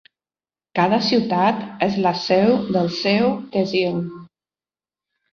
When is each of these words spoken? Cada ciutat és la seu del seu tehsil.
Cada 0.77 0.97
ciutat 1.07 1.59
és 1.87 1.97
la 2.05 2.13
seu 2.21 2.53
del 2.77 2.89
seu 3.01 3.27
tehsil. 3.57 4.01